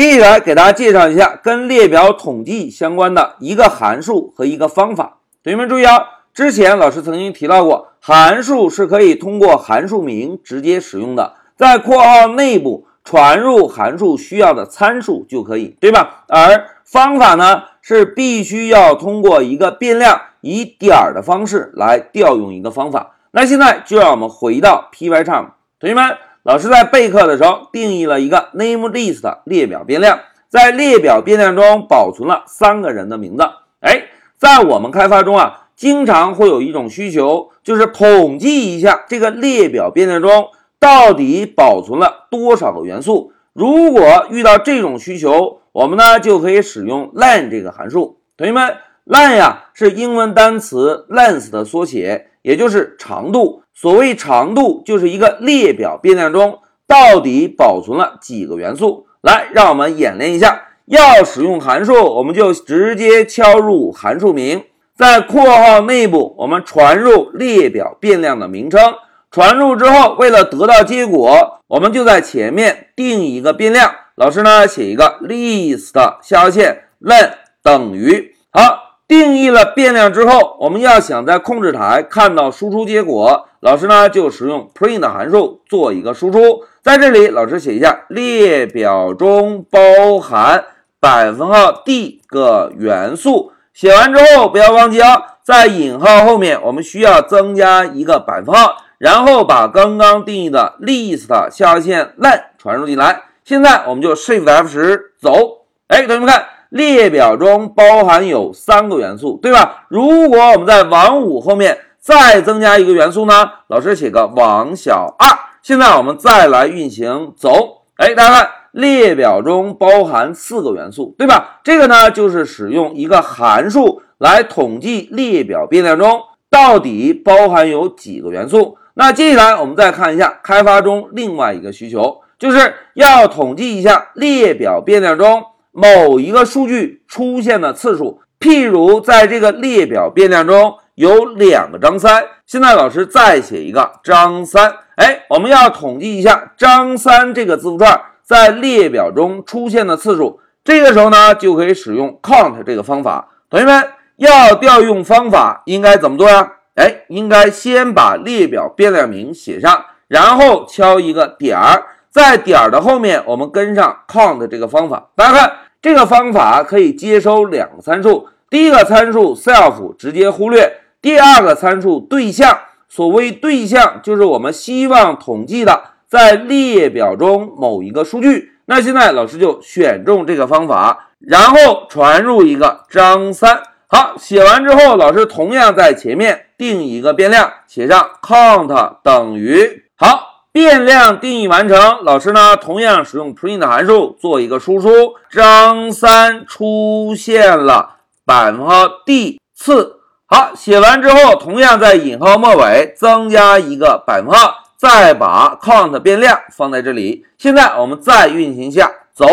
[0.00, 5.18] 接下来给大家介绍一下跟列表统计相关的一个函数和一个方法。
[5.44, 5.98] 同学们注意啊，
[6.32, 16.24] 之前老师曾经提到过，函数是可以通过函数名直接使用的，在括号内部传入函数需要的参数就可以，对吧？
[16.28, 23.16] 而方法呢，是必须要通过一个变量以点儿的方式来调用一个方法。
[23.32, 25.48] 那现在就让我们回到 Pycharm，
[25.78, 26.16] 同学们。
[26.42, 33.42] 老师在备课的时候定义了一个 nameList 列表变量，在列表变量中保存了三个人的名字。
[33.80, 34.04] 哎，
[34.38, 40.48] 在我们开发中啊，经常会有一种需求，就是统计一下这个列表变量中
[40.78, 43.34] 到底保存了多少个元素。
[43.52, 48.18] 如果遇到这种需求，我们呢就可以使用 len 这个函数。
[48.38, 53.62] 同学们，len 呀是英文单词 length 的缩写，也就是长度。
[53.74, 59.06] 所谓长度，就是一个列表变量中到底保存了几个元素。
[59.22, 60.68] 来，让我们演练一下。
[60.86, 64.64] 要使用函数，我们就直接敲入函数名，
[64.96, 68.94] 在括号内部，我们传入列表变量的名称。
[69.30, 73.94] 传入之后，为了得到结果，我们就在前面定一个变量。
[74.16, 77.30] 老师呢，写一个 list 下划线 len
[77.62, 78.89] 等于好。
[79.10, 86.62] 定义了变量之后，我们要想在控制台看到输出结果，老师呢就使用 print 函数做一个输出。
[86.80, 90.64] 在这里，老师写一下列表中包含
[91.00, 93.50] 百分号 d 个元素。
[93.74, 103.22] 写完之后，不要忘记啊，在引号后面我们需要增加一个百分号，然后把刚刚定义的 list 下划线 len 传入进来。
[103.44, 105.64] 现在我们就 shift F 十走。
[105.88, 106.44] 哎，同学们看。
[106.70, 109.84] 列表中包含有三个元素，对吧？
[109.88, 113.50] 如果我们在王五后面再增加一个元素呢？
[113.66, 115.28] 老师写个王小二。
[115.62, 121.60] 现在我们再来运行走，哎，大家看，列表中包含四个元素，对吧？
[121.62, 128.78] 这个呢，就是使用一个函数来统计列表变量中到底包含有几个元素。
[128.94, 135.42] 那接下来我们再看一下开发中另外一个需求，就是要统计一下列表变量中。
[135.72, 150.40] 某一个数据出现的次数，譬如在这个列表变量中有两个张三，现在老师再写一个张三，哎，我们要统计一下张三这个字符串在列表中出现的次数。
[150.62, 153.28] 这个时候呢，就可以使用 count 这个方法。
[153.48, 156.52] 同学们要调用方法应该怎么做呀？
[156.74, 161.86] 哎，应该先把列表变量名写上，然后敲一个点儿。
[162.10, 165.10] 在点儿的后面，我们跟上 count 这个方法。
[165.14, 168.28] 大家看，这个方法可以接收两个参数。
[168.50, 172.58] 第一个参数 self 直接忽略，第二个参数对象。
[172.88, 178.54] 所谓对象，就是我们希望统计的在列表中某一个数据。
[178.64, 183.62] 那现在老师就选中这个方法，然后传入一个张三。
[183.86, 190.29] 好，写完之后，老师同样在前面定一个变量，写上 count 等于好。
[190.52, 200.00] 变量定义完成，老师呢同样使用 print 函数做一个输出，张三出现了百分号 d 次。
[200.26, 207.24] 好，写完之后，同样在引号末尾增加一个百分号，再把 count 变量放在这里。
[207.38, 209.26] 现在我们再运行一下，走。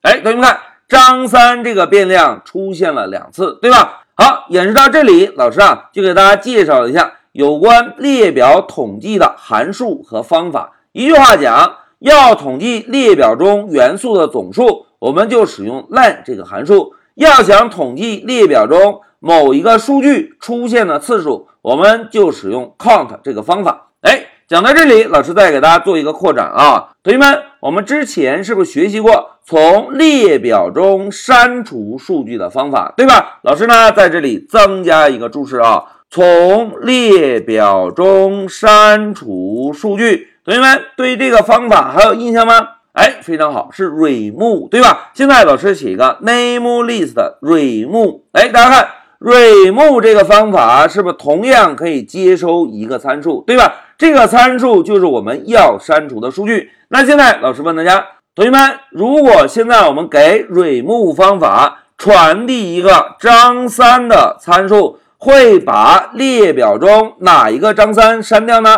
[0.00, 0.58] 哎，同学们看，
[0.88, 4.04] 张三这个变量出现了两次，对吧？
[4.14, 7.12] 好，演示到这里，老师啊就给大家介绍一下。
[7.32, 23.88] 有关列表统计的函数和方法，一句话讲，要统计列表中元素的总数，我们就使用 len 这个函数；要想统计列表中某一个数据出现的次数，我们就使用 count 这个方法。
[24.02, 33.38] 哎，讲到这里，老师再给大家做一个扩展啊，同学们，我们之前是不是学习过从列表中删除数据的方法，对吧？
[33.42, 35.84] 老师呢，在这里增加一个注释啊。
[36.14, 42.68] 从列表中删除数据，同学们对这个方法还有印象吗？
[42.92, 45.10] 哎，非常好，是 remove，对吧？
[45.14, 48.88] 现在老师写一个 nameList remove，哎，大家看
[49.20, 53.76] remove 这个方法是不是同样可以接收一个参数，对吧？
[53.96, 56.72] 这个参数就是我们要删除的数据。
[56.88, 58.04] 那现在老师问大家，
[58.34, 58.60] 同学们，
[58.90, 64.98] 如果现在我们给 remove 方法传递一个张三的参数。
[65.24, 68.76] 会把列表中哪一个张三删掉呢？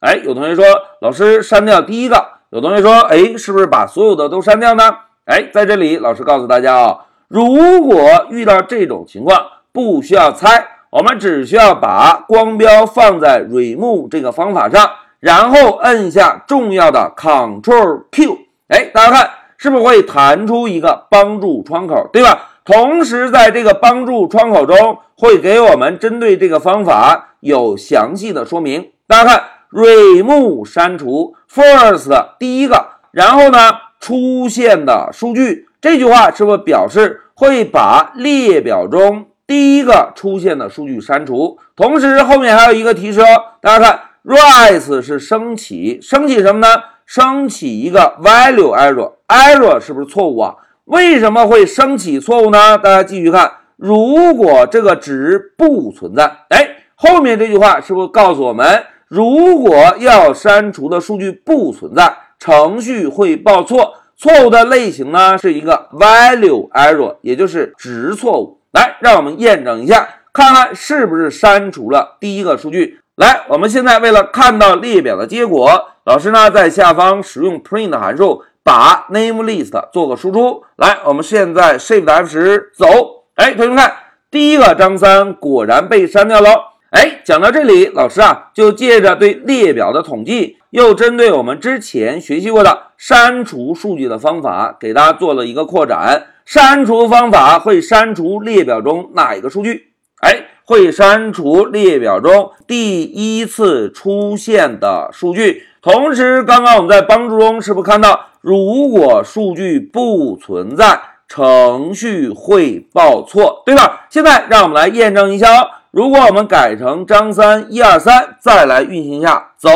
[0.00, 0.62] 哎，有同学说
[1.00, 2.22] 老师删掉第一个。
[2.50, 4.94] 有同学说，哎，是不是把所有的都删掉呢？
[5.24, 6.98] 哎，在这里老师告诉大家啊，
[7.28, 9.40] 如果遇到这种情况，
[9.72, 14.86] 不需要猜，我们只需要把光标放在 remove 这个方法上，
[15.18, 18.38] 然后摁下重要的 Ctrl Q。
[18.68, 22.50] 哎，大家看是不是会弹出一个帮助窗口，对吧？
[22.66, 28.90] 同时，在这个帮助窗口中，会给我们针对这个方法有详细的说明。
[29.06, 32.10] 大家看，remove 删除 first
[32.40, 33.58] 第一个，然后呢
[34.00, 41.56] 出现的数据，这句话是不是表示会把列表中第一个出现的数据删除？
[41.76, 43.20] 同时后面还有一个提示，
[43.60, 46.66] 大家看，rise 是升起，升起什么呢？
[47.06, 50.56] 升起一个 value error，error 是不是错误啊？
[50.86, 52.78] 为什么会升起错误呢？
[52.78, 68.60] 大家继续看，如果这个值不存在，哎，后面这句话是不是告诉我们，如果要删除的数据不存在，程序会报错，错误的类型呢是一个 value error，也就是值错误。
[68.70, 73.00] 来，让我们验证一下，看看是不是删除了第一个数据。
[73.16, 80.64] 来，我们现在为了看到列表的结果，老师呢在下方使用 print 函数，把 name list 做个输出。
[80.74, 83.22] 来，我们现在 shift F 十走。
[83.36, 83.92] 哎，同学们看，
[84.28, 86.48] 第一个张三果然被删掉了。
[86.90, 96.26] 哎，讲到这里，老师啊就借着对列表的统计，又针对我们之前学习过的删除数据的方法，给大家做了一个扩展。
[96.44, 99.92] 删除方法会删除列表中哪一个数据？
[100.22, 100.46] 哎。
[100.68, 105.62] 会删除列表中第一次出现的数据。
[105.80, 114.06] 同时，刚刚我们在帮助中是不是看到，如果数据不存在，程序会报错，对吧？
[114.08, 115.66] 现在让我们来验证一下哦。
[115.90, 119.70] 如果我们改成张三一二三，再来运行一下，走。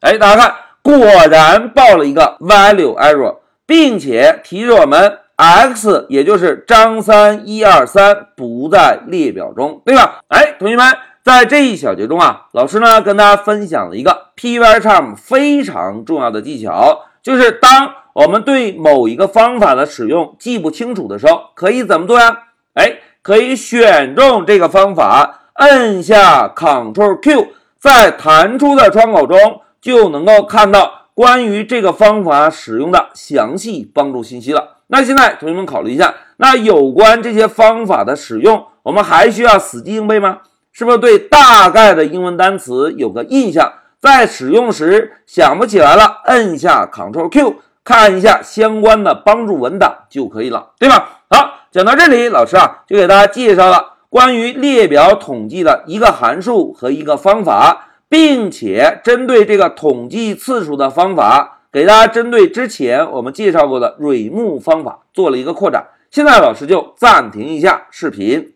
[0.00, 0.98] 哎，大家看，果
[1.30, 5.18] 然报了一个 value error，并且提示我们。
[5.36, 10.20] x 也就是张三一二三不在列表中，对吧？
[10.26, 10.84] 哎，同学们，
[11.22, 22.44] 在这一小节中啊，老师呢跟大家分享了一个 Pycharm 非常重要的技巧，就是当我们对某一个方法的使用记不清楚的时候，可以怎么做呀？
[22.72, 27.48] 哎，可以选中这个方法，摁下 Ctrl Q，
[27.78, 34.78] 在弹出的窗口中就能够看到关于这个方法使用的详细帮助信息了。
[34.86, 40.38] 那现在同学们考虑一下，那有关这些方法的使用，我们还需要死记硬背吗？
[40.72, 47.56] 是不是对大概的英文单词有个印象，在使用时想不起来了，摁下 Ctrl Q，
[47.86, 51.22] 看一下相关的帮助文档就可以了，对吧？
[51.30, 61.60] 好，讲到这里，老师啊就给大家介绍了关于列表统计的一个函数和一个方法，并且针对这个统计次数的方法。
[61.72, 68.54] 给大家针对之前我们介绍过的蕊木方法做了一个扩展，现在老师就暂停一下视频。